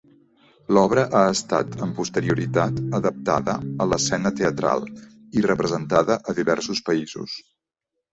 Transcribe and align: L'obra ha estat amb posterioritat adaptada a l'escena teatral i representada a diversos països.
L'obra 0.75 1.01
ha 1.17 1.19
estat 1.33 1.75
amb 1.87 1.95
posterioritat 1.99 2.79
adaptada 2.99 3.55
a 3.85 3.87
l'escena 3.91 4.31
teatral 4.39 4.81
i 5.41 5.45
representada 5.47 6.17
a 6.33 6.37
diversos 6.41 6.83
països. 6.89 7.37